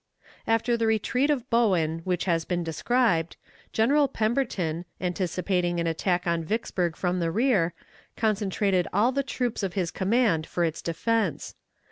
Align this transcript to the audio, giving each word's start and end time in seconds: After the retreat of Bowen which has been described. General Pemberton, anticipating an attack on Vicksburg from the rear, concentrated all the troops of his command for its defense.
After 0.47 0.75
the 0.75 0.87
retreat 0.87 1.29
of 1.29 1.47
Bowen 1.51 1.99
which 2.05 2.25
has 2.25 2.43
been 2.43 2.63
described. 2.63 3.37
General 3.71 4.07
Pemberton, 4.07 4.85
anticipating 4.99 5.79
an 5.79 5.85
attack 5.85 6.25
on 6.25 6.43
Vicksburg 6.43 6.95
from 6.95 7.19
the 7.19 7.29
rear, 7.29 7.75
concentrated 8.17 8.87
all 8.91 9.11
the 9.11 9.21
troops 9.21 9.61
of 9.61 9.73
his 9.73 9.91
command 9.91 10.47
for 10.47 10.63
its 10.63 10.81
defense. 10.81 11.53